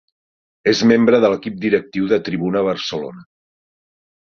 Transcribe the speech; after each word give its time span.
És 0.71 0.79
membre 0.91 1.19
de 1.25 1.29
l'equip 1.33 1.59
directiu 1.67 2.09
de 2.15 2.21
Tribuna 2.31 2.65
Barcelona. 2.71 3.25